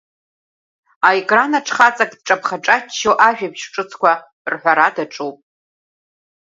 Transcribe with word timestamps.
Аекранаҿ 1.07 1.67
хаҵак 1.75 2.11
дҿаԥхаҿаччо 2.19 3.11
ажәабжь 3.27 3.65
ҿыцқәа 3.73 4.11
рҳәара 4.51 4.87
даҿуп. 4.95 5.37